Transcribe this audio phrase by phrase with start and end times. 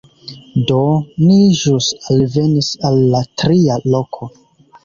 [0.71, 0.77] Do,
[1.25, 4.31] ni ĵus alvenis al la tria loko